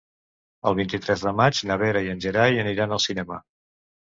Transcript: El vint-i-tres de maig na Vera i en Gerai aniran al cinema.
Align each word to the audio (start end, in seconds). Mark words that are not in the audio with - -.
El 0.69 0.77
vint-i-tres 0.79 1.25
de 1.27 1.33
maig 1.41 1.61
na 1.73 1.77
Vera 1.83 2.03
i 2.07 2.09
en 2.15 2.25
Gerai 2.27 2.59
aniran 2.65 2.97
al 2.99 3.07
cinema. 3.07 3.39